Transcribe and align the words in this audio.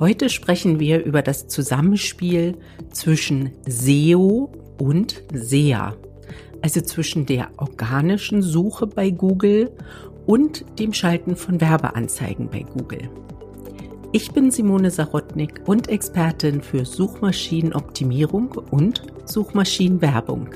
Heute 0.00 0.30
sprechen 0.30 0.80
wir 0.80 1.04
über 1.04 1.20
das 1.20 1.46
Zusammenspiel 1.46 2.56
zwischen 2.90 3.50
SEO 3.66 4.50
und 4.78 5.22
SEA, 5.34 5.94
also 6.62 6.80
zwischen 6.80 7.26
der 7.26 7.50
organischen 7.58 8.40
Suche 8.40 8.86
bei 8.86 9.10
Google 9.10 9.70
und 10.24 10.64
dem 10.78 10.94
Schalten 10.94 11.36
von 11.36 11.60
Werbeanzeigen 11.60 12.48
bei 12.48 12.60
Google. 12.60 13.10
Ich 14.12 14.32
bin 14.32 14.50
Simone 14.50 14.90
Sarotnik 14.90 15.60
und 15.66 15.88
Expertin 15.88 16.62
für 16.62 16.86
Suchmaschinenoptimierung 16.86 18.52
und 18.70 19.02
Suchmaschinenwerbung. 19.26 20.48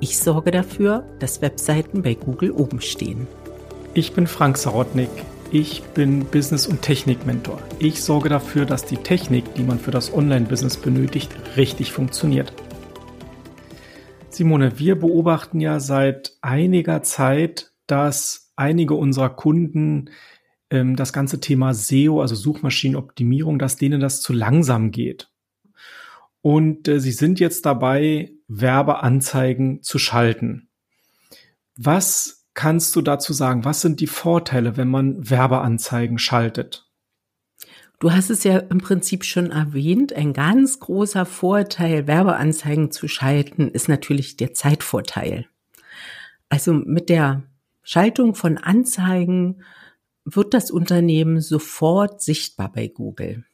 Ich 0.00 0.18
sorge 0.18 0.50
dafür, 0.50 1.06
dass 1.18 1.40
Webseiten 1.40 2.02
bei 2.02 2.12
Google 2.12 2.50
oben 2.50 2.82
stehen. 2.82 3.26
Ich 3.94 4.12
bin 4.12 4.26
Frank 4.26 4.58
Sarotnik. 4.58 5.08
Ich 5.54 5.82
bin 5.82 6.24
Business- 6.24 6.66
und 6.66 6.80
Technik-Mentor. 6.80 7.60
Ich 7.78 8.02
sorge 8.02 8.30
dafür, 8.30 8.64
dass 8.64 8.86
die 8.86 8.96
Technik, 8.96 9.52
die 9.54 9.62
man 9.62 9.78
für 9.78 9.90
das 9.90 10.10
Online-Business 10.14 10.78
benötigt, 10.78 11.30
richtig 11.58 11.92
funktioniert. 11.92 12.54
Simone, 14.30 14.78
wir 14.78 14.98
beobachten 14.98 15.60
ja 15.60 15.78
seit 15.78 16.38
einiger 16.40 17.02
Zeit, 17.02 17.74
dass 17.86 18.50
einige 18.56 18.94
unserer 18.94 19.28
Kunden 19.28 20.08
ähm, 20.70 20.96
das 20.96 21.12
ganze 21.12 21.38
Thema 21.38 21.74
SEO, 21.74 22.22
also 22.22 22.34
Suchmaschinenoptimierung, 22.34 23.58
dass 23.58 23.76
denen 23.76 24.00
das 24.00 24.22
zu 24.22 24.32
langsam 24.32 24.90
geht. 24.90 25.30
Und 26.40 26.88
äh, 26.88 26.98
sie 26.98 27.12
sind 27.12 27.40
jetzt 27.40 27.66
dabei, 27.66 28.32
Werbeanzeigen 28.48 29.82
zu 29.82 29.98
schalten. 29.98 30.70
Was 31.76 32.41
kannst 32.54 32.94
du 32.96 33.02
dazu 33.02 33.32
sagen? 33.32 33.64
Was 33.64 33.80
sind 33.80 34.00
die 34.00 34.06
Vorteile, 34.06 34.76
wenn 34.76 34.88
man 34.88 35.28
Werbeanzeigen 35.30 36.18
schaltet? 36.18 36.88
Du 37.98 38.12
hast 38.12 38.30
es 38.30 38.42
ja 38.42 38.58
im 38.58 38.78
Prinzip 38.78 39.24
schon 39.24 39.52
erwähnt. 39.52 40.12
Ein 40.12 40.32
ganz 40.32 40.80
großer 40.80 41.24
Vorteil, 41.24 42.08
Werbeanzeigen 42.08 42.90
zu 42.90 43.06
schalten, 43.06 43.68
ist 43.68 43.88
natürlich 43.88 44.36
der 44.36 44.54
Zeitvorteil. 44.54 45.46
Also 46.48 46.72
mit 46.72 47.08
der 47.08 47.44
Schaltung 47.82 48.34
von 48.34 48.58
Anzeigen 48.58 49.62
wird 50.24 50.52
das 50.52 50.70
Unternehmen 50.70 51.40
sofort 51.40 52.22
sichtbar 52.22 52.72
bei 52.72 52.88
Google. 52.88 53.44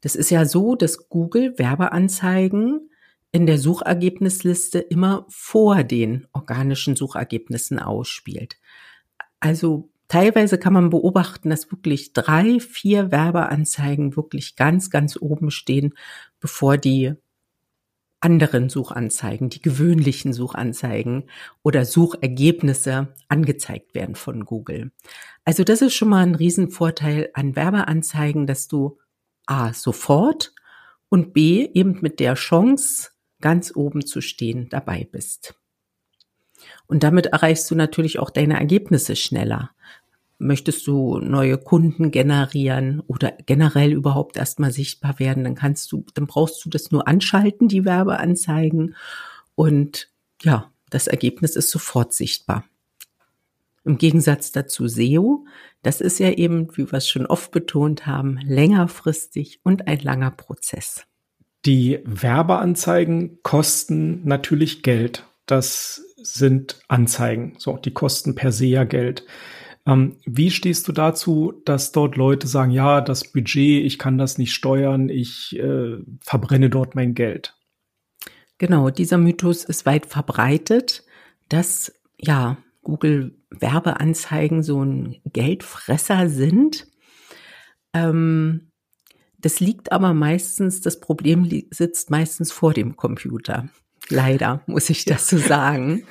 Das 0.00 0.16
ist 0.16 0.30
ja 0.30 0.44
so, 0.44 0.74
dass 0.74 1.08
Google 1.08 1.56
Werbeanzeigen 1.56 2.90
in 3.36 3.44
der 3.44 3.58
Suchergebnisliste 3.58 4.78
immer 4.78 5.26
vor 5.28 5.84
den 5.84 6.26
organischen 6.32 6.96
Suchergebnissen 6.96 7.78
ausspielt. 7.78 8.56
Also 9.40 9.90
teilweise 10.08 10.56
kann 10.56 10.72
man 10.72 10.88
beobachten, 10.88 11.50
dass 11.50 11.70
wirklich 11.70 12.14
drei, 12.14 12.60
vier 12.60 13.10
Werbeanzeigen 13.10 14.16
wirklich 14.16 14.56
ganz, 14.56 14.88
ganz 14.88 15.18
oben 15.20 15.50
stehen, 15.50 15.92
bevor 16.40 16.78
die 16.78 17.12
anderen 18.20 18.70
Suchanzeigen, 18.70 19.50
die 19.50 19.60
gewöhnlichen 19.60 20.32
Suchanzeigen 20.32 21.24
oder 21.62 21.84
Suchergebnisse 21.84 23.12
angezeigt 23.28 23.94
werden 23.94 24.14
von 24.14 24.46
Google. 24.46 24.92
Also 25.44 25.62
das 25.62 25.82
ist 25.82 25.92
schon 25.92 26.08
mal 26.08 26.22
ein 26.22 26.36
Riesenvorteil 26.36 27.28
an 27.34 27.54
Werbeanzeigen, 27.54 28.46
dass 28.46 28.66
du 28.66 28.98
A 29.44 29.74
sofort 29.74 30.54
und 31.10 31.34
B 31.34 31.68
eben 31.74 31.98
mit 32.00 32.18
der 32.18 32.32
Chance, 32.32 33.10
ganz 33.40 33.72
oben 33.74 34.04
zu 34.06 34.20
stehen, 34.20 34.68
dabei 34.68 35.06
bist. 35.10 35.54
Und 36.86 37.02
damit 37.02 37.26
erreichst 37.26 37.70
du 37.70 37.74
natürlich 37.74 38.18
auch 38.18 38.30
deine 38.30 38.58
Ergebnisse 38.58 39.16
schneller. 39.16 39.70
Möchtest 40.38 40.86
du 40.86 41.18
neue 41.18 41.56
Kunden 41.56 42.10
generieren 42.10 43.00
oder 43.06 43.32
generell 43.46 43.92
überhaupt 43.92 44.36
erstmal 44.36 44.70
sichtbar 44.70 45.18
werden, 45.18 45.44
dann 45.44 45.54
kannst 45.54 45.90
du, 45.92 46.04
dann 46.14 46.26
brauchst 46.26 46.64
du 46.64 46.68
das 46.68 46.90
nur 46.90 47.08
anschalten, 47.08 47.68
die 47.68 47.84
Werbeanzeigen. 47.84 48.94
Und 49.54 50.10
ja, 50.42 50.70
das 50.90 51.06
Ergebnis 51.06 51.56
ist 51.56 51.70
sofort 51.70 52.12
sichtbar. 52.12 52.64
Im 53.84 53.98
Gegensatz 53.98 54.52
dazu 54.52 54.88
SEO, 54.88 55.46
das 55.82 56.00
ist 56.00 56.18
ja 56.18 56.30
eben, 56.32 56.76
wie 56.76 56.90
wir 56.90 56.98
es 56.98 57.08
schon 57.08 57.24
oft 57.24 57.52
betont 57.52 58.06
haben, 58.06 58.38
längerfristig 58.38 59.60
und 59.62 59.86
ein 59.86 60.00
langer 60.00 60.32
Prozess. 60.32 61.06
Die 61.66 61.98
Werbeanzeigen 62.04 63.42
kosten 63.42 64.20
natürlich 64.24 64.84
Geld. 64.84 65.26
Das 65.46 66.00
sind 66.16 66.80
Anzeigen. 66.86 67.56
So, 67.58 67.76
die 67.76 67.92
kosten 67.92 68.36
per 68.36 68.52
se 68.52 68.66
ja 68.66 68.84
Geld. 68.84 69.26
Ähm, 69.84 70.16
wie 70.24 70.52
stehst 70.52 70.86
du 70.86 70.92
dazu, 70.92 71.60
dass 71.64 71.90
dort 71.90 72.16
Leute 72.16 72.46
sagen, 72.46 72.70
ja, 72.70 73.00
das 73.00 73.32
Budget, 73.32 73.84
ich 73.84 73.98
kann 73.98 74.16
das 74.16 74.38
nicht 74.38 74.54
steuern, 74.54 75.08
ich 75.08 75.58
äh, 75.58 75.96
verbrenne 76.20 76.70
dort 76.70 76.94
mein 76.94 77.14
Geld? 77.14 77.56
Genau, 78.58 78.90
dieser 78.90 79.18
Mythos 79.18 79.64
ist 79.64 79.86
weit 79.86 80.06
verbreitet, 80.06 81.04
dass 81.48 81.92
ja 82.16 82.58
Google 82.82 83.38
Werbeanzeigen 83.50 84.62
so 84.62 84.84
ein 84.84 85.16
Geldfresser 85.24 86.28
sind. 86.28 86.86
Ähm, 87.92 88.70
das 89.38 89.60
liegt 89.60 89.92
aber 89.92 90.14
meistens, 90.14 90.80
das 90.80 91.00
Problem 91.00 91.48
sitzt 91.70 92.10
meistens 92.10 92.52
vor 92.52 92.72
dem 92.72 92.96
Computer. 92.96 93.68
Leider, 94.08 94.62
muss 94.66 94.90
ich 94.90 95.04
das 95.04 95.28
so 95.28 95.38
sagen. 95.38 96.04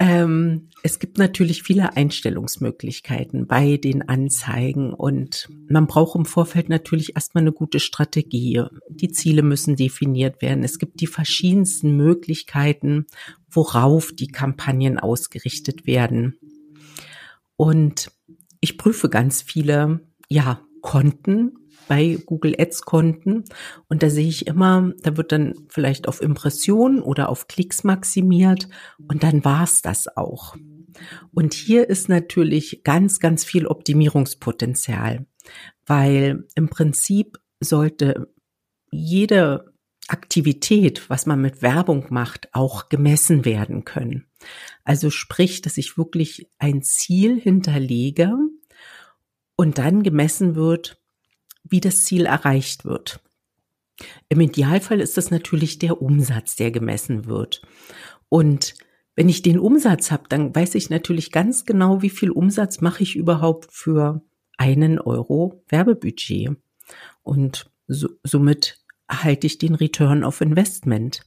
Ähm, 0.00 0.68
es 0.84 1.00
gibt 1.00 1.18
natürlich 1.18 1.64
viele 1.64 1.96
Einstellungsmöglichkeiten 1.96 3.48
bei 3.48 3.78
den 3.78 4.08
Anzeigen 4.08 4.94
und 4.94 5.48
man 5.68 5.88
braucht 5.88 6.14
im 6.16 6.24
Vorfeld 6.24 6.68
natürlich 6.68 7.16
erstmal 7.16 7.42
eine 7.42 7.52
gute 7.52 7.80
Strategie. 7.80 8.62
Die 8.88 9.10
Ziele 9.10 9.42
müssen 9.42 9.74
definiert 9.74 10.40
werden. 10.40 10.62
Es 10.62 10.78
gibt 10.78 11.00
die 11.00 11.08
verschiedensten 11.08 11.96
Möglichkeiten, 11.96 13.06
worauf 13.50 14.12
die 14.12 14.28
Kampagnen 14.28 15.00
ausgerichtet 15.00 15.86
werden. 15.86 16.38
Und 17.56 18.12
ich 18.60 18.78
prüfe 18.78 19.08
ganz 19.08 19.42
viele, 19.42 20.00
ja, 20.28 20.60
Konten 20.80 21.54
bei 21.88 22.18
Google 22.26 22.54
Ads 22.58 22.82
Konten 22.82 23.44
und 23.88 24.02
da 24.02 24.10
sehe 24.10 24.28
ich 24.28 24.46
immer, 24.46 24.92
da 25.02 25.16
wird 25.16 25.32
dann 25.32 25.54
vielleicht 25.68 26.08
auf 26.08 26.20
Impressionen 26.22 27.00
oder 27.00 27.28
auf 27.28 27.48
Klicks 27.48 27.84
maximiert 27.84 28.68
und 29.08 29.22
dann 29.22 29.44
war's 29.44 29.82
das 29.82 30.16
auch. 30.16 30.56
Und 31.32 31.54
hier 31.54 31.88
ist 31.88 32.08
natürlich 32.08 32.82
ganz, 32.84 33.20
ganz 33.20 33.44
viel 33.44 33.66
Optimierungspotenzial, 33.66 35.26
weil 35.86 36.46
im 36.54 36.68
Prinzip 36.68 37.38
sollte 37.60 38.32
jede 38.90 39.72
Aktivität, 40.08 41.08
was 41.10 41.26
man 41.26 41.40
mit 41.40 41.60
Werbung 41.62 42.06
macht, 42.10 42.48
auch 42.54 42.88
gemessen 42.88 43.44
werden 43.44 43.84
können. 43.84 44.26
Also 44.84 45.10
sprich, 45.10 45.60
dass 45.60 45.76
ich 45.76 45.98
wirklich 45.98 46.48
ein 46.58 46.82
Ziel 46.82 47.38
hinterlege 47.38 48.34
und 49.56 49.78
dann 49.78 50.02
gemessen 50.02 50.54
wird, 50.54 50.97
wie 51.70 51.80
das 51.80 52.04
Ziel 52.04 52.26
erreicht 52.26 52.84
wird. 52.84 53.20
Im 54.28 54.40
Idealfall 54.40 55.00
ist 55.00 55.16
das 55.16 55.30
natürlich 55.30 55.78
der 55.78 56.00
Umsatz, 56.00 56.56
der 56.56 56.70
gemessen 56.70 57.26
wird. 57.26 57.62
Und 58.28 58.74
wenn 59.16 59.28
ich 59.28 59.42
den 59.42 59.58
Umsatz 59.58 60.10
habe, 60.10 60.24
dann 60.28 60.54
weiß 60.54 60.76
ich 60.76 60.90
natürlich 60.90 61.32
ganz 61.32 61.64
genau, 61.64 62.02
wie 62.02 62.10
viel 62.10 62.30
Umsatz 62.30 62.80
mache 62.80 63.02
ich 63.02 63.16
überhaupt 63.16 63.72
für 63.72 64.22
einen 64.56 65.00
Euro 65.00 65.64
Werbebudget. 65.68 66.56
Und 67.22 67.70
so, 67.88 68.08
somit 68.22 68.84
erhalte 69.08 69.46
ich 69.46 69.58
den 69.58 69.74
Return 69.74 70.22
of 70.22 70.40
Investment. 70.40 71.24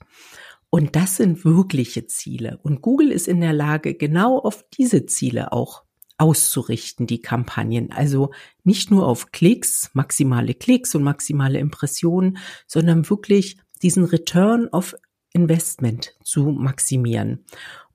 Und 0.69 0.96
das 0.96 1.18
sind 1.18 1.44
wirkliche 1.44 2.08
Ziele. 2.08 2.59
Und 2.63 2.81
Google 2.81 3.12
ist 3.12 3.28
in 3.28 3.41
der 3.41 3.52
Lage, 3.52 3.94
genau 3.94 4.40
auf 4.40 4.63
diese 4.69 5.06
Ziele 5.06 5.52
auch 5.52 5.84
auszurichten, 6.22 7.08
die 7.08 7.20
Kampagnen. 7.20 7.91
Also 7.91 8.32
nicht 8.64 8.91
nur 8.91 9.08
auf 9.08 9.32
Klicks, 9.32 9.90
maximale 9.94 10.53
Klicks 10.53 10.94
und 10.94 11.02
maximale 11.02 11.58
Impressionen, 11.58 12.38
sondern 12.68 13.09
wirklich 13.09 13.58
diesen 13.82 14.03
Return 14.03 14.68
of 14.68 14.96
Investment 15.34 16.16
zu 16.23 16.44
maximieren. 16.52 17.44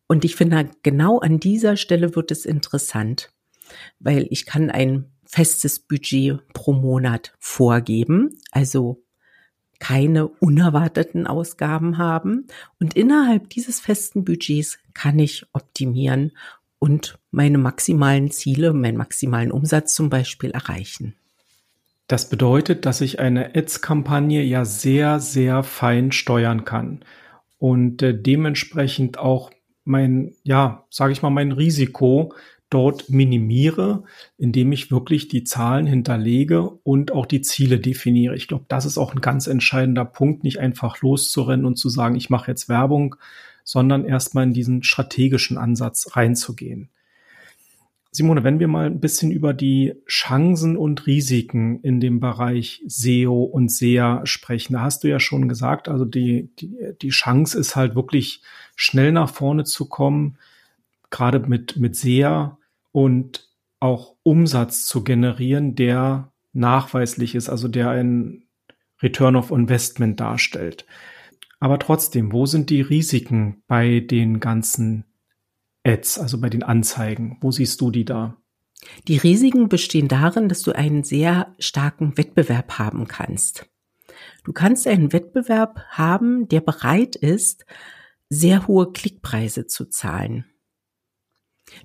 Und 0.08 0.24
ich 0.24 0.34
finde, 0.34 0.70
genau 0.82 1.20
an 1.20 1.38
dieser 1.38 1.76
Stelle 1.76 2.16
wird 2.16 2.32
es 2.32 2.44
interessant, 2.44 3.30
weil 4.00 4.26
ich 4.30 4.44
kann 4.44 4.70
ein 4.70 5.12
festes 5.24 5.78
Budget 5.78 6.40
pro 6.52 6.72
Monat 6.72 7.32
vorgeben, 7.38 8.38
also 8.50 9.04
keine 9.78 10.26
unerwarteten 10.26 11.28
Ausgaben 11.28 11.96
haben. 11.98 12.48
Und 12.80 12.94
innerhalb 12.94 13.50
dieses 13.50 13.78
festen 13.78 14.24
Budgets 14.24 14.78
kann 14.94 15.18
ich 15.20 15.46
optimieren 15.52 16.32
und 16.86 17.18
meine 17.32 17.58
maximalen 17.58 18.30
Ziele, 18.30 18.72
meinen 18.72 18.96
maximalen 18.96 19.50
Umsatz 19.50 19.96
zum 19.96 20.08
Beispiel 20.08 20.52
erreichen. 20.52 21.14
Das 22.06 22.28
bedeutet, 22.28 22.86
dass 22.86 23.00
ich 23.00 23.18
eine 23.18 23.56
Ads-Kampagne 23.56 24.42
ja 24.44 24.64
sehr, 24.64 25.18
sehr 25.18 25.64
fein 25.64 26.12
steuern 26.12 26.64
kann 26.64 27.04
und 27.58 28.02
äh, 28.02 28.14
dementsprechend 28.14 29.18
auch 29.18 29.50
mein, 29.84 30.34
ja, 30.44 30.86
sage 30.88 31.12
ich 31.12 31.22
mal, 31.22 31.30
mein 31.30 31.50
Risiko 31.50 32.32
dort 32.70 33.10
minimiere, 33.10 34.04
indem 34.36 34.72
ich 34.72 34.90
wirklich 34.90 35.28
die 35.28 35.44
Zahlen 35.44 35.86
hinterlege 35.86 36.62
und 36.62 37.12
auch 37.12 37.26
die 37.26 37.40
Ziele 37.40 37.78
definiere. 37.78 38.34
Ich 38.34 38.48
glaube, 38.48 38.64
das 38.68 38.84
ist 38.84 38.98
auch 38.98 39.14
ein 39.14 39.20
ganz 39.20 39.46
entscheidender 39.46 40.04
Punkt, 40.04 40.42
nicht 40.42 40.58
einfach 40.58 41.00
loszurennen 41.00 41.66
und 41.66 41.76
zu 41.76 41.88
sagen, 41.88 42.16
ich 42.16 42.30
mache 42.30 42.50
jetzt 42.50 42.68
Werbung, 42.68 43.16
sondern 43.62 44.04
erstmal 44.04 44.44
in 44.44 44.52
diesen 44.52 44.82
strategischen 44.82 45.58
Ansatz 45.58 46.16
reinzugehen. 46.16 46.90
Simone, 48.16 48.44
wenn 48.44 48.60
wir 48.60 48.68
mal 48.68 48.86
ein 48.86 49.00
bisschen 49.00 49.30
über 49.30 49.52
die 49.52 49.94
Chancen 50.06 50.78
und 50.78 51.06
Risiken 51.06 51.80
in 51.82 52.00
dem 52.00 52.18
Bereich 52.18 52.82
SEO 52.86 53.42
und 53.42 53.70
SEA 53.70 54.22
sprechen, 54.24 54.72
da 54.72 54.80
hast 54.80 55.04
du 55.04 55.08
ja 55.08 55.20
schon 55.20 55.48
gesagt, 55.48 55.86
also 55.86 56.06
die, 56.06 56.48
die, 56.58 56.78
die 57.02 57.10
Chance 57.10 57.58
ist 57.58 57.76
halt 57.76 57.94
wirklich 57.94 58.40
schnell 58.74 59.12
nach 59.12 59.28
vorne 59.28 59.64
zu 59.64 59.86
kommen, 59.86 60.38
gerade 61.10 61.40
mit, 61.40 61.76
mit 61.76 61.96
SEA 61.96 62.58
und 62.92 63.48
auch 63.80 64.16
Umsatz 64.22 64.86
zu 64.86 65.04
generieren, 65.04 65.74
der 65.74 66.32
nachweislich 66.52 67.34
ist, 67.34 67.48
also 67.48 67.68
der 67.68 67.90
ein 67.90 68.44
Return 69.02 69.36
of 69.36 69.50
Investment 69.50 70.18
darstellt. 70.20 70.86
Aber 71.60 71.78
trotzdem, 71.78 72.32
wo 72.32 72.46
sind 72.46 72.70
die 72.70 72.80
Risiken 72.80 73.62
bei 73.66 74.00
den 74.00 74.40
ganzen 74.40 75.04
Ads, 75.84 76.18
also 76.18 76.40
bei 76.40 76.50
den 76.50 76.62
Anzeigen? 76.62 77.38
Wo 77.40 77.50
siehst 77.50 77.80
du 77.80 77.90
die 77.90 78.04
da? 78.04 78.36
Die 79.08 79.16
Risiken 79.16 79.68
bestehen 79.68 80.08
darin, 80.08 80.48
dass 80.48 80.62
du 80.62 80.72
einen 80.72 81.02
sehr 81.04 81.54
starken 81.58 82.16
Wettbewerb 82.16 82.78
haben 82.78 83.06
kannst. 83.08 83.68
Du 84.44 84.52
kannst 84.52 84.86
einen 84.86 85.12
Wettbewerb 85.12 85.80
haben, 85.90 86.48
der 86.48 86.60
bereit 86.60 87.16
ist, 87.16 87.66
sehr 88.28 88.66
hohe 88.66 88.92
Klickpreise 88.92 89.66
zu 89.66 89.86
zahlen. 89.86 90.44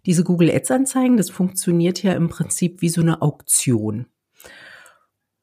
Diese 0.05 0.23
Google 0.23 0.51
Ads 0.51 0.71
Anzeigen, 0.71 1.17
das 1.17 1.29
funktioniert 1.29 2.03
ja 2.03 2.13
im 2.13 2.29
Prinzip 2.29 2.81
wie 2.81 2.89
so 2.89 3.01
eine 3.01 3.21
Auktion. 3.21 4.07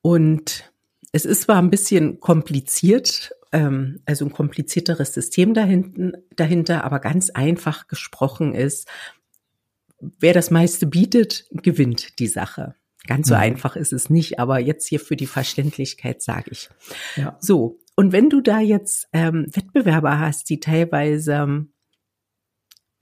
Und 0.02 0.73
es 1.12 1.25
ist 1.25 1.43
zwar 1.43 1.58
ein 1.58 1.70
bisschen 1.70 2.20
kompliziert, 2.20 3.32
ähm, 3.52 4.00
also 4.05 4.25
ein 4.25 4.32
komplizierteres 4.32 5.14
System 5.14 5.55
dahinten, 5.55 6.12
dahinter, 6.37 6.85
aber 6.85 7.00
ganz 7.00 7.31
einfach 7.31 7.88
gesprochen 7.88 8.55
ist, 8.55 8.88
wer 10.00 10.35
das 10.35 10.50
meiste 10.50 10.87
bietet, 10.87 11.46
gewinnt 11.50 12.19
die 12.19 12.26
Sache. 12.26 12.75
Ganz 13.06 13.29
so 13.29 13.34
mhm. 13.34 13.41
einfach 13.41 13.75
ist 13.75 13.93
es 13.93 14.11
nicht, 14.11 14.38
aber 14.38 14.58
jetzt 14.58 14.87
hier 14.87 15.00
für 15.00 15.17
die 15.17 15.26
Verständlichkeit 15.26 16.23
sage 16.23 16.50
ich. 16.50 16.69
Ja. 17.17 17.37
So, 17.41 17.81
und 17.96 18.12
wenn 18.12 18.29
du 18.29 18.41
da 18.41 18.61
jetzt 18.61 19.08
ähm, 19.12 19.46
Wettbewerber 19.52 20.20
hast, 20.20 20.50
die 20.50 20.61
teilweise, 20.61 21.67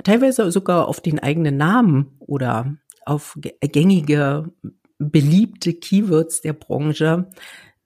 teilweise 0.04 0.50
sogar 0.50 0.88
auf 0.88 1.00
den 1.00 1.18
eigenen 1.18 1.56
Namen 1.56 2.16
oder 2.20 2.76
auf 3.04 3.38
gängige, 3.60 4.50
beliebte 4.98 5.74
Keywords 5.74 6.40
der 6.40 6.52
Branche 6.52 7.30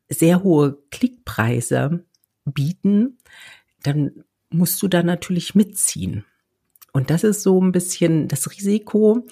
sehr 0.09 0.43
hohe 0.43 0.79
Klickpreise 0.91 2.05
bieten, 2.45 3.19
dann 3.83 4.25
musst 4.51 4.83
du 4.83 4.89
da 4.89 5.03
natürlich 5.03 5.55
mitziehen. 5.55 6.25
Und 6.93 7.11
das 7.11 7.25
ist 7.25 7.43
so 7.43 7.61
ein 7.63 7.73
bisschen 7.73 8.27
das 8.29 8.51
Risiko. 8.51 9.27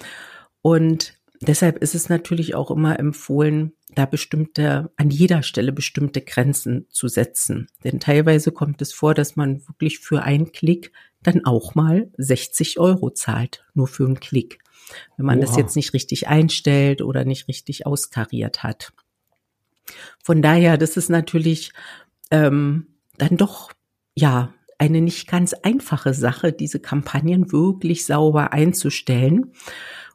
Und 0.61 1.15
deshalb 1.41 1.79
ist 1.79 1.95
es 1.95 2.07
natürlich 2.09 2.55
auch 2.55 2.71
immer 2.71 2.97
empfohlen, 2.99 3.73
da 3.95 4.05
bestimmte, 4.05 4.91
an 4.95 5.09
jeder 5.09 5.43
Stelle 5.43 5.71
bestimmte 5.71 6.21
Grenzen 6.21 6.87
zu 6.89 7.07
setzen. 7.07 7.67
Denn 7.83 7.99
teilweise 7.99 8.51
kommt 8.51 8.81
es 8.81 8.93
vor, 8.93 9.13
dass 9.13 9.35
man 9.35 9.67
wirklich 9.67 9.99
für 9.99 10.23
einen 10.23 10.51
Klick 10.51 10.91
dann 11.21 11.45
auch 11.45 11.75
mal 11.75 12.11
60 12.17 12.79
Euro 12.79 13.09
zahlt, 13.09 13.65
nur 13.73 13.87
für 13.87 14.05
einen 14.05 14.19
Klick. 14.19 14.59
Wenn 15.17 15.25
man 15.25 15.39
Oha. 15.39 15.45
das 15.45 15.57
jetzt 15.57 15.75
nicht 15.75 15.93
richtig 15.93 16.27
einstellt 16.27 17.01
oder 17.01 17.25
nicht 17.25 17.47
richtig 17.47 17.85
austariert 17.85 18.63
hat. 18.63 18.93
Von 20.23 20.41
daher, 20.41 20.77
das 20.77 20.97
ist 20.97 21.09
natürlich 21.09 21.71
ähm, 22.31 22.87
dann 23.17 23.37
doch, 23.37 23.71
ja, 24.15 24.53
eine 24.77 25.01
nicht 25.01 25.27
ganz 25.27 25.53
einfache 25.53 26.13
Sache, 26.13 26.53
diese 26.53 26.79
Kampagnen 26.79 27.51
wirklich 27.51 28.05
sauber 28.05 28.53
einzustellen. 28.53 29.51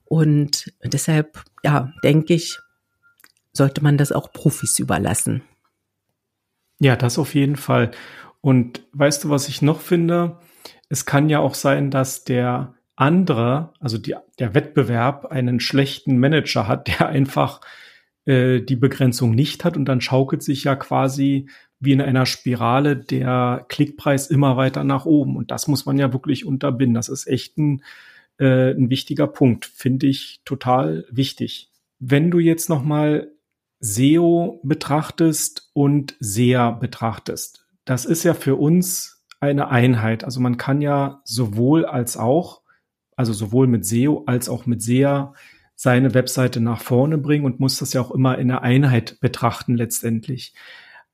Und 0.05 0.73
deshalb, 0.83 1.43
ja, 1.63 1.93
denke 2.03 2.35
ich, 2.35 2.59
sollte 3.53 3.83
man 3.83 3.99
das 3.99 4.11
auch 4.11 4.33
Profis 4.33 4.79
überlassen. 4.79 5.43
Ja, 6.79 6.97
das 6.97 7.19
auf 7.19 7.35
jeden 7.35 7.57
Fall. 7.57 7.91
Und 8.41 8.83
weißt 8.93 9.25
du, 9.25 9.31
was 9.31 9.49
ich 9.49 9.63
noch 9.63 9.81
finde? 9.81 10.39
Es 10.95 11.07
kann 11.07 11.29
ja 11.29 11.41
auch 11.41 11.55
sein, 11.55 11.91
dass 11.91 12.23
der 12.23 12.75
andere, 12.95 13.73
also 13.81 13.99
die, 13.99 14.15
der 14.39 14.55
Wettbewerb, 14.55 15.27
einen 15.27 15.59
schlechten 15.59 16.19
Manager 16.19 16.69
hat, 16.69 16.87
der 17.01 17.09
einfach 17.09 17.63
äh, 18.27 18.61
die 18.61 18.77
Begrenzung 18.77 19.35
nicht 19.35 19.65
hat 19.65 19.77
und 19.77 19.87
dann 19.87 20.01
schaukelt 20.01 20.45
sich 20.45 20.63
ja 20.63 20.77
quasi 20.77 21.49
wie 21.81 21.91
in 21.91 22.01
einer 22.01 22.27
Spirale 22.27 22.97
der 22.97 23.67
Klickpreis 23.69 24.29
immer 24.29 24.57
weiter 24.57 24.85
nach 24.85 25.05
oben. 25.05 25.37
Und 25.37 25.51
das 25.51 25.67
muss 25.67 25.85
man 25.85 25.99
ja 25.99 26.13
wirklich 26.13 26.47
unterbinden. 26.47 26.95
Das 26.95 27.09
ist 27.09 27.27
echt 27.27 27.59
ein, 27.59 27.83
äh, 28.39 28.71
ein 28.71 28.89
wichtiger 28.89 29.27
Punkt, 29.27 29.65
finde 29.65 30.07
ich 30.07 30.43
total 30.45 31.07
wichtig. 31.11 31.73
Wenn 31.99 32.31
du 32.31 32.39
jetzt 32.39 32.69
noch 32.69 32.85
mal 32.85 33.33
SEO 33.81 34.61
betrachtest 34.63 35.71
und 35.73 36.15
SEA 36.21 36.71
betrachtest, 36.71 37.67
das 37.85 38.05
ist 38.05 38.23
ja 38.23 38.35
für 38.35 38.55
uns 38.55 39.14
eine 39.45 39.69
Einheit. 39.69 40.25
Also 40.25 40.41
man 40.41 40.57
kann 40.57 40.81
ja 40.81 41.21
sowohl 41.25 41.85
als 41.85 42.17
auch, 42.17 42.63
also 43.17 43.33
sowohl 43.33 43.67
mit 43.67 43.85
SEO 43.87 44.25
als 44.27 44.49
auch 44.49 44.67
mit 44.67 44.83
SEA 44.83 45.35
seine 45.77 46.15
Webseite 46.15 46.61
nach 46.61 46.81
vorne 46.81 47.19
bringen 47.19 47.45
und 47.45 47.61
muss 47.61 47.79
das 47.79 47.93
ja 47.93 48.01
auch 48.01 48.11
immer 48.11 48.39
in 48.39 48.49
der 48.49 48.63
Einheit 48.63 49.19
betrachten 49.21 49.77
letztendlich. 49.77 50.55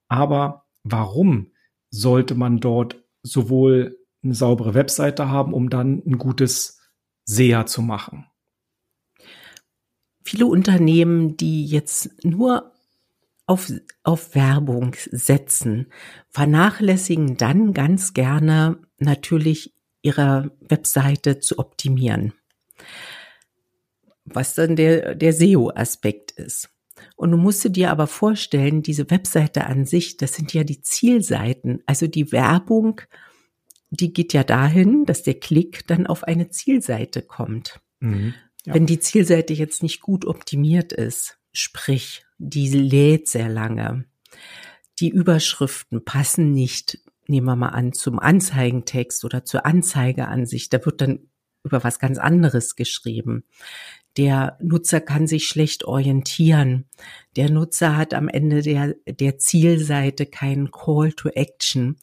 Aber 0.09 0.67
warum 0.85 1.53
sollte 1.91 2.35
man 2.35 2.59
dort 2.59 3.03
sowohl 3.23 3.99
eine 4.23 4.35
saubere 4.35 4.75
Webseite 4.75 5.29
haben, 5.29 5.55
um 5.55 5.71
dann 5.71 6.03
ein 6.06 6.19
gutes 6.19 6.81
SEA 7.25 7.67
zu 7.67 7.82
machen? 7.82 8.27
Viele 10.23 10.47
Unternehmen, 10.47 11.37
die 11.37 11.65
jetzt 11.65 12.25
nur 12.25 12.73
auf, 13.50 13.73
auf 14.05 14.37
Werbung 14.37 14.94
setzen, 15.11 15.88
vernachlässigen 16.29 17.37
dann 17.37 17.75
ganz 17.75 18.14
gerne 18.14 18.79
natürlich 18.99 19.75
ihre 20.02 20.52
Webseite 20.61 21.41
zu 21.41 21.58
optimieren. 21.58 22.32
Was 24.25 24.55
dann 24.55 24.76
der, 24.76 25.17
der 25.17 25.32
SEO-Aspekt 25.32 26.31
ist. 26.31 26.70
Und 27.17 27.32
du 27.32 27.36
musst 27.36 27.74
dir 27.74 27.91
aber 27.91 28.06
vorstellen, 28.06 28.82
diese 28.82 29.10
Webseite 29.10 29.67
an 29.67 29.84
sich, 29.84 30.17
das 30.17 30.34
sind 30.34 30.55
ja 30.55 30.63
die 30.63 30.81
Zielseiten. 30.81 31.82
Also 31.86 32.06
die 32.06 32.31
Werbung, 32.31 33.01
die 33.91 34.13
geht 34.13 34.32
ja 34.32 34.44
dahin, 34.44 35.06
dass 35.06 35.24
der 35.24 35.41
Klick 35.41 35.89
dann 35.89 36.06
auf 36.06 36.22
eine 36.22 36.51
Zielseite 36.51 37.20
kommt. 37.20 37.81
Mhm, 37.98 38.32
ja. 38.65 38.74
Wenn 38.74 38.86
die 38.86 39.01
Zielseite 39.01 39.55
jetzt 39.55 39.82
nicht 39.82 40.03
gut 40.03 40.24
optimiert 40.24 40.93
ist, 40.93 41.40
sprich, 41.52 42.24
die 42.38 42.69
lädt 42.69 43.28
sehr 43.28 43.48
lange, 43.48 44.04
die 44.98 45.08
Überschriften 45.08 46.04
passen 46.04 46.52
nicht, 46.52 46.98
nehmen 47.26 47.46
wir 47.46 47.56
mal 47.56 47.69
an, 47.69 47.92
zum 47.92 48.19
Anzeigentext 48.19 49.24
oder 49.24 49.44
zur 49.44 49.64
Anzeigeansicht, 49.64 50.72
da 50.72 50.84
wird 50.84 51.00
dann 51.00 51.30
über 51.62 51.84
was 51.84 51.98
ganz 51.98 52.19
anderes 52.19 52.76
geschrieben. 52.76 53.44
Der 54.16 54.58
Nutzer 54.60 55.00
kann 55.00 55.26
sich 55.26 55.46
schlecht 55.46 55.84
orientieren. 55.84 56.86
Der 57.36 57.50
Nutzer 57.50 57.96
hat 57.96 58.12
am 58.12 58.28
Ende 58.28 58.62
der, 58.62 58.96
der 59.06 59.38
Zielseite 59.38 60.26
keinen 60.26 60.70
Call 60.70 61.12
to 61.12 61.28
Action. 61.28 61.96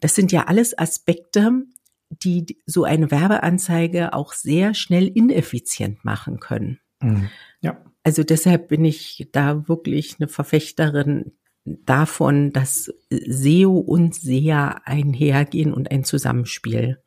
Das 0.00 0.14
sind 0.14 0.32
ja 0.32 0.44
alles 0.44 0.78
Aspekte, 0.78 1.64
die 2.10 2.58
so 2.66 2.84
eine 2.84 3.10
Werbeanzeige 3.10 4.12
auch 4.12 4.32
sehr 4.32 4.74
schnell 4.74 5.08
ineffizient 5.08 6.04
machen 6.04 6.40
können. 6.40 6.80
Mhm. 7.00 7.30
Ja. 7.60 7.82
Also 8.06 8.22
deshalb 8.22 8.68
bin 8.68 8.84
ich 8.84 9.30
da 9.32 9.66
wirklich 9.66 10.14
eine 10.20 10.28
Verfechterin 10.28 11.32
davon, 11.64 12.52
dass 12.52 12.94
SEO 13.10 13.78
und 13.78 14.14
SEA 14.14 14.80
einhergehen 14.84 15.74
und 15.74 15.90
ein 15.90 16.04
Zusammenspiel 16.04 17.02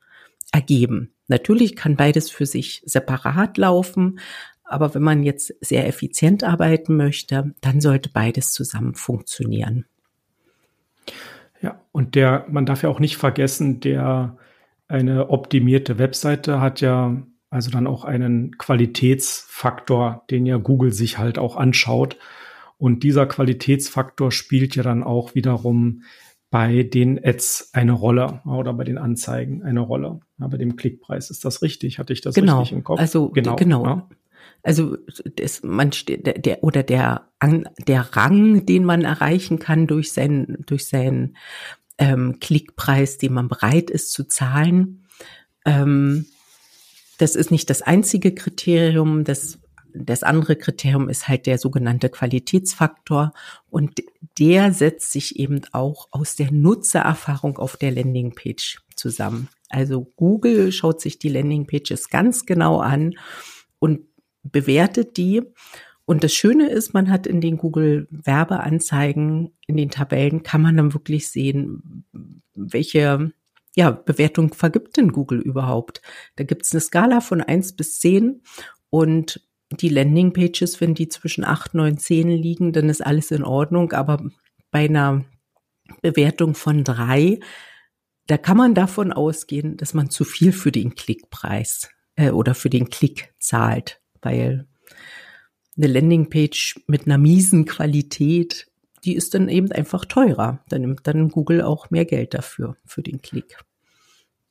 ergeben. 0.52 1.14
Natürlich 1.30 1.78
kann 1.78 1.96
beides 1.96 2.30
für 2.30 2.46
sich 2.46 2.82
separat 2.86 3.58
laufen, 3.58 4.20
aber 4.66 4.94
wenn 4.94 5.02
man 5.02 5.24
jetzt 5.24 5.56
sehr 5.62 5.88
effizient 5.88 6.44
arbeiten 6.44 6.98
möchte, 6.98 7.54
dann 7.62 7.80
sollte 7.80 8.10
beides 8.10 8.52
zusammen 8.52 8.94
funktionieren. 8.94 9.86
Ja, 11.62 11.80
und 11.94 12.16
der, 12.16 12.46
man 12.50 12.66
darf 12.66 12.84
ja 12.84 12.90
auch 12.90 13.00
nicht 13.00 13.16
vergessen, 13.16 13.80
der 13.80 14.36
eine 14.90 15.30
optimierte 15.30 15.98
Webseite 15.98 16.60
hat 16.60 16.82
ja 16.82 17.24
also 17.50 17.72
dann 17.72 17.88
auch 17.88 18.04
einen 18.04 18.58
Qualitätsfaktor, 18.58 20.24
den 20.30 20.46
ja 20.46 20.58
Google 20.58 20.94
sich 20.94 21.18
halt 21.18 21.38
auch 21.38 21.56
anschaut. 21.56 22.18
Und 22.78 23.04
dieser 23.04 23.26
Qualitätsfaktor 23.26 24.32
spielt 24.32 24.76
ja 24.76 24.84
dann 24.84 25.04
auch 25.04 25.36
wiederum 25.36 26.04
bei 26.52 26.84
den 26.84 27.24
Ads 27.24 27.72
eine 27.74 27.92
Rolle 27.92 28.42
oder 28.46 28.74
bei 28.74 28.84
den 28.84 28.98
Anzeigen 28.98 29.64
eine 29.64 29.82
Rolle. 29.82 30.20
Ja, 30.40 30.48
bei 30.48 30.58
dem 30.58 30.76
Klickpreis 30.76 31.30
ist 31.30 31.46
das 31.46 31.62
richtig? 31.62 32.00
Hatte 32.00 32.14
ich 32.14 32.22
das 32.22 32.36
genau. 32.36 32.60
richtig 32.60 32.78
im 32.78 32.84
Kopf? 32.84 33.00
Also 33.00 33.30
genau, 33.30 33.56
genau. 33.56 33.86
Ja. 33.86 34.10
Also 34.64 34.98
das, 35.36 35.64
man 35.64 35.92
steht, 35.92 36.26
der, 36.26 36.34
der 36.34 36.64
oder 36.64 36.84
der 36.84 37.30
der 37.88 38.02
Rang, 38.16 38.66
den 38.66 38.84
man 38.84 39.04
erreichen 39.04 39.60
kann 39.60 39.88
durch 39.88 40.12
sein 40.12 40.58
durch 40.66 40.88
seinen 40.88 41.38
ähm, 41.98 42.40
Klickpreis, 42.40 43.18
den 43.18 43.34
man 43.34 43.48
bereit 43.48 43.90
ist 43.90 44.12
zu 44.12 44.26
zahlen. 44.26 45.06
Ähm, 45.66 46.26
das 47.20 47.36
ist 47.36 47.52
nicht 47.52 47.70
das 47.70 47.82
einzige 47.82 48.34
Kriterium. 48.34 49.24
Das 49.24 49.60
das 49.94 50.24
andere 50.24 50.56
Kriterium 50.56 51.10
ist 51.10 51.28
halt 51.28 51.46
der 51.46 51.58
sogenannte 51.58 52.10
Qualitätsfaktor 52.10 53.34
und 53.70 54.04
der 54.38 54.72
setzt 54.72 55.12
sich 55.12 55.40
eben 55.40 55.62
auch 55.72 56.08
aus 56.12 56.36
der 56.36 56.52
Nutzererfahrung 56.52 57.58
auf 57.58 57.78
der 57.78 57.92
Landingpage 57.92 58.80
zusammen. 58.96 59.50
Also 59.70 60.12
Google 60.16 60.72
schaut 60.72 61.02
sich 61.02 61.20
die 61.20 61.30
Landingpages 61.30 62.10
ganz 62.10 62.46
genau 62.46 62.80
an 62.80 63.16
und 63.80 64.02
bewertet 64.44 65.18
die. 65.18 65.42
Und 66.06 66.24
das 66.24 66.34
Schöne 66.34 66.70
ist, 66.70 66.94
man 66.94 67.10
hat 67.10 67.28
in 67.28 67.40
den 67.40 67.58
Google 67.58 68.08
Werbeanzeigen, 68.10 69.52
in 69.68 69.78
den 69.78 69.92
Tabellen, 69.92 70.44
kann 70.44 70.62
man 70.62 70.78
dann 70.78 70.94
wirklich 70.94 71.30
sehen, 71.30 72.06
welche 72.56 73.32
ja, 73.76 73.92
Bewertung 73.92 74.54
vergibt 74.54 74.98
denn 74.98 75.12
Google 75.12 75.40
überhaupt? 75.40 76.02
Da 76.36 76.44
gibt 76.44 76.66
es 76.66 76.72
eine 76.74 76.82
Skala 76.82 77.22
von 77.22 77.42
eins 77.42 77.76
bis 77.76 78.00
zehn 78.00 78.42
und 78.90 79.42
die 79.72 79.90
Landingpages, 79.90 80.82
wenn 80.82 80.96
die 80.96 81.10
zwischen 81.10 81.44
8, 81.44 81.76
9, 81.76 81.98
10 81.98 82.30
liegen, 82.30 82.74
dann 82.74 82.90
ist 82.90 83.06
alles 83.06 83.32
in 83.32 83.44
Ordnung. 83.44 83.92
Aber 83.92 84.24
bei 84.72 84.86
einer 84.86 85.26
Bewertung 86.02 86.56
von 86.56 86.84
drei, 86.84 87.40
da 88.28 88.38
kann 88.38 88.58
man 88.58 88.74
davon 88.74 89.14
ausgehen, 89.14 89.78
dass 89.78 89.94
man 89.94 90.10
zu 90.10 90.24
viel 90.24 90.52
für 90.52 90.72
den 90.72 90.96
Klickpreis 90.96 91.90
äh, 92.16 92.32
oder 92.32 92.56
für 92.56 92.70
den 92.70 92.90
Klick 92.90 93.34
zahlt, 93.40 94.02
weil 94.22 94.68
eine 95.78 95.88
Landingpage 95.88 96.82
mit 96.88 97.06
einer 97.06 97.18
miesen 97.18 97.66
Qualität, 97.66 98.69
die 99.04 99.16
ist 99.16 99.34
dann 99.34 99.50
eben 99.50 99.72
einfach 99.72 100.06
teurer. 100.06 100.60
Da 100.70 100.80
nimmt 100.80 101.02
dann 101.04 101.30
Google 101.30 101.62
auch 101.62 101.90
mehr 101.90 102.06
Geld 102.06 102.34
dafür, 102.34 102.76
für 102.86 103.02
den 103.02 103.22
Klick. 103.22 103.58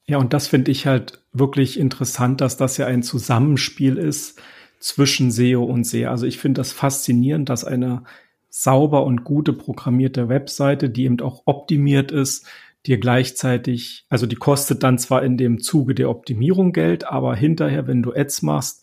Ja, 0.06 0.18
und 0.18 0.32
das 0.32 0.48
finde 0.48 0.70
ich 0.70 0.86
halt 0.86 1.22
wirklich 1.32 1.78
interessant, 1.78 2.40
dass 2.40 2.56
das 2.56 2.78
ja 2.78 2.86
ein 2.86 3.02
Zusammenspiel 3.02 3.98
ist 3.98 4.40
zwischen 4.80 5.30
SEO 5.30 5.64
und 5.64 5.84
SEA. 5.84 6.10
Also 6.10 6.26
ich 6.26 6.38
finde 6.38 6.60
das 6.60 6.72
faszinierend, 6.72 7.48
dass 7.48 7.64
eine 7.64 8.04
sauber 8.48 9.04
und 9.04 9.24
gute 9.24 9.52
programmierte 9.52 10.28
Webseite, 10.28 10.88
die 10.88 11.04
eben 11.04 11.20
auch 11.20 11.42
optimiert 11.44 12.10
ist, 12.10 12.46
dir 12.86 12.98
gleichzeitig, 12.98 14.06
also 14.08 14.26
die 14.26 14.36
kostet 14.36 14.82
dann 14.82 14.98
zwar 14.98 15.22
in 15.22 15.36
dem 15.36 15.60
Zuge 15.60 15.94
der 15.94 16.08
Optimierung 16.08 16.72
Geld, 16.72 17.04
aber 17.04 17.36
hinterher, 17.36 17.86
wenn 17.86 18.02
du 18.02 18.14
Ads 18.14 18.42
machst, 18.42 18.82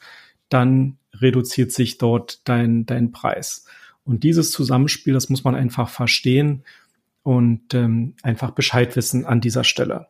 dann 0.50 0.98
reduziert 1.14 1.72
sich 1.72 1.98
dort 1.98 2.48
dein, 2.48 2.86
dein 2.86 3.12
Preis. 3.12 3.66
Und 4.06 4.24
dieses 4.24 4.52
Zusammenspiel, 4.52 5.14
das 5.14 5.30
muss 5.30 5.44
man 5.44 5.56
einfach 5.56 5.90
verstehen 5.90 6.64
und 7.24 7.74
ähm, 7.74 8.14
einfach 8.22 8.52
Bescheid 8.52 8.96
wissen 8.96 9.26
an 9.26 9.42
dieser 9.42 9.64
Stelle. 9.64 10.08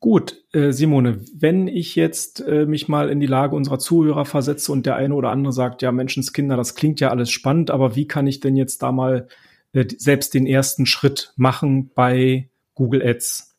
Gut, 0.00 0.42
äh, 0.52 0.72
Simone, 0.72 1.20
wenn 1.32 1.66
ich 1.66 1.94
jetzt 1.94 2.40
äh, 2.40 2.66
mich 2.66 2.88
mal 2.88 3.08
in 3.08 3.20
die 3.20 3.26
Lage 3.26 3.56
unserer 3.56 3.78
Zuhörer 3.78 4.26
versetze 4.26 4.70
und 4.70 4.84
der 4.84 4.96
eine 4.96 5.14
oder 5.14 5.30
andere 5.30 5.52
sagt, 5.52 5.80
ja, 5.80 5.92
Menschenskinder, 5.92 6.56
das 6.56 6.74
klingt 6.74 7.00
ja 7.00 7.08
alles 7.10 7.30
spannend, 7.30 7.70
aber 7.70 7.96
wie 7.96 8.06
kann 8.06 8.26
ich 8.26 8.40
denn 8.40 8.56
jetzt 8.56 8.82
da 8.82 8.92
mal 8.92 9.28
äh, 9.72 9.86
selbst 9.96 10.34
den 10.34 10.46
ersten 10.46 10.84
Schritt 10.84 11.32
machen 11.36 11.90
bei 11.94 12.50
Google 12.74 13.02
Ads? 13.02 13.56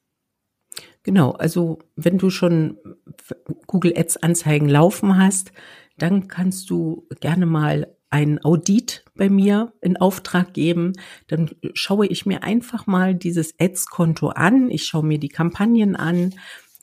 Genau, 1.02 1.32
also 1.32 1.80
wenn 1.96 2.18
du 2.18 2.30
schon 2.30 2.78
Google 3.68 3.94
Ads 3.96 4.18
Anzeigen 4.18 4.68
laufen 4.68 5.18
hast, 5.18 5.52
dann 5.98 6.28
kannst 6.28 6.70
du 6.70 7.08
gerne 7.22 7.46
mal 7.46 7.95
ein 8.16 8.42
Audit 8.46 9.04
bei 9.18 9.30
mir 9.30 9.74
in 9.82 9.98
Auftrag 9.98 10.54
geben, 10.54 10.94
dann 11.28 11.52
schaue 11.74 12.08
ich 12.08 12.26
mir 12.26 12.44
einfach 12.44 12.88
mal 12.88 13.14
dieses 13.14 13.56
Ads-Konto 13.60 14.30
an. 14.30 14.72
Ich 14.72 14.86
schaue 14.86 15.06
mir 15.06 15.20
die 15.20 15.28
Kampagnen 15.28 15.98
an. 15.98 16.34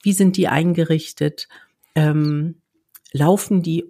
Wie 0.03 0.13
sind 0.13 0.37
die 0.37 0.47
eingerichtet? 0.47 1.47
Ähm, 1.95 2.61
laufen 3.13 3.63
die 3.63 3.83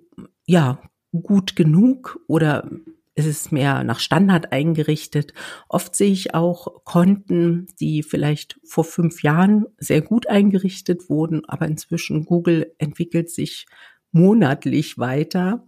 ja 0.45 0.79
gut 1.11 1.57
genug 1.57 2.21
oder 2.27 2.71
ist 3.13 3.25
es 3.25 3.51
mehr 3.51 3.83
nach 3.83 3.99
Standard 3.99 4.53
eingerichtet? 4.53 5.33
Oft 5.67 5.97
sehe 5.97 6.13
ich 6.13 6.33
auch 6.33 6.85
Konten, 6.85 7.67
die 7.81 8.03
vielleicht 8.03 8.57
vor 8.63 8.85
fünf 8.85 9.21
Jahren 9.21 9.65
sehr 9.77 10.01
gut 10.01 10.29
eingerichtet 10.29 11.09
wurden, 11.09 11.43
aber 11.43 11.65
inzwischen 11.65 12.23
Google 12.23 12.73
entwickelt 12.77 13.29
sich 13.29 13.65
monatlich 14.13 14.97
weiter 14.97 15.67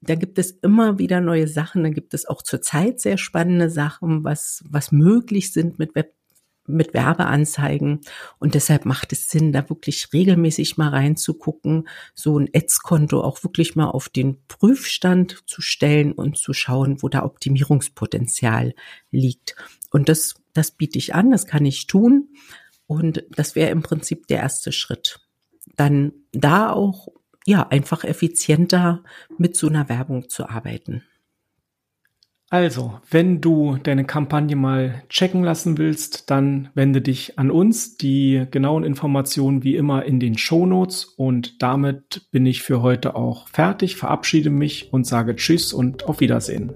da 0.00 0.14
gibt 0.14 0.38
es 0.38 0.50
immer 0.50 0.98
wieder 0.98 1.20
neue 1.20 1.48
Sachen. 1.48 1.82
Da 1.82 1.90
gibt 1.90 2.14
es 2.14 2.26
auch 2.26 2.42
zurzeit 2.42 3.00
sehr 3.00 3.18
spannende 3.18 3.70
Sachen, 3.70 4.24
was, 4.24 4.62
was 4.68 4.92
möglich 4.92 5.52
sind 5.52 5.78
mit 5.78 5.94
Web, 5.94 6.14
mit 6.66 6.94
Werbeanzeigen. 6.94 8.00
Und 8.38 8.54
deshalb 8.54 8.84
macht 8.84 9.12
es 9.12 9.28
Sinn, 9.28 9.52
da 9.52 9.68
wirklich 9.68 10.12
regelmäßig 10.12 10.76
mal 10.76 10.90
reinzugucken, 10.90 11.88
so 12.14 12.38
ein 12.38 12.48
Ads-Konto 12.54 13.20
auch 13.22 13.42
wirklich 13.42 13.74
mal 13.74 13.88
auf 13.88 14.08
den 14.08 14.38
Prüfstand 14.46 15.42
zu 15.46 15.62
stellen 15.62 16.12
und 16.12 16.38
zu 16.38 16.52
schauen, 16.52 17.02
wo 17.02 17.08
da 17.08 17.24
Optimierungspotenzial 17.24 18.74
liegt. 19.10 19.56
Und 19.90 20.08
das, 20.08 20.34
das 20.52 20.70
biete 20.70 20.98
ich 20.98 21.14
an, 21.14 21.30
das 21.30 21.46
kann 21.46 21.66
ich 21.66 21.86
tun. 21.86 22.28
Und 22.86 23.24
das 23.30 23.54
wäre 23.54 23.70
im 23.70 23.82
Prinzip 23.82 24.28
der 24.28 24.38
erste 24.38 24.70
Schritt. 24.70 25.20
Dann 25.76 26.12
da 26.32 26.72
auch 26.72 27.08
ja, 27.48 27.66
einfach 27.66 28.04
effizienter 28.04 29.02
mit 29.38 29.56
so 29.56 29.68
einer 29.68 29.88
Werbung 29.88 30.28
zu 30.28 30.50
arbeiten. 30.50 31.02
Also, 32.50 33.00
wenn 33.10 33.40
du 33.40 33.78
deine 33.82 34.04
Kampagne 34.04 34.54
mal 34.54 35.02
checken 35.08 35.42
lassen 35.42 35.78
willst, 35.78 36.30
dann 36.30 36.68
wende 36.74 37.00
dich 37.00 37.38
an 37.38 37.50
uns. 37.50 37.96
Die 37.96 38.46
genauen 38.50 38.84
Informationen 38.84 39.64
wie 39.64 39.76
immer 39.76 40.04
in 40.04 40.20
den 40.20 40.36
Show 40.36 40.66
Notes. 40.66 41.04
Und 41.04 41.62
damit 41.62 42.28
bin 42.32 42.44
ich 42.44 42.62
für 42.62 42.82
heute 42.82 43.16
auch 43.16 43.48
fertig, 43.48 43.96
verabschiede 43.96 44.50
mich 44.50 44.92
und 44.92 45.06
sage 45.06 45.34
Tschüss 45.34 45.72
und 45.72 46.04
auf 46.04 46.20
Wiedersehen. 46.20 46.74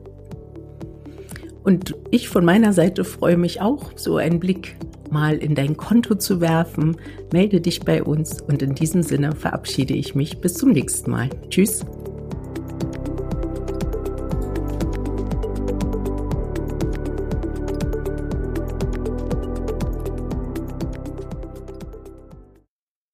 Und 1.64 1.94
ich 2.10 2.28
von 2.28 2.44
meiner 2.44 2.72
Seite 2.72 3.04
freue 3.04 3.36
mich 3.36 3.60
auch, 3.60 3.92
so 3.96 4.16
einen 4.16 4.40
Blick 4.40 4.76
mal 5.10 5.36
in 5.36 5.54
dein 5.54 5.76
Konto 5.76 6.14
zu 6.14 6.40
werfen. 6.40 6.96
Melde 7.32 7.60
dich 7.60 7.80
bei 7.80 8.02
uns 8.02 8.40
und 8.40 8.62
in 8.62 8.74
diesem 8.74 9.02
Sinne 9.02 9.32
verabschiede 9.32 9.94
ich 9.94 10.14
mich. 10.14 10.38
Bis 10.40 10.54
zum 10.54 10.70
nächsten 10.70 11.10
Mal. 11.10 11.28
Tschüss. 11.50 11.84